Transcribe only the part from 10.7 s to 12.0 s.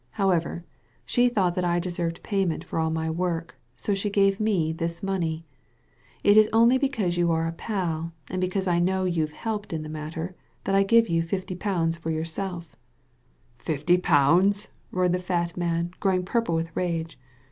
I give you fifty pounds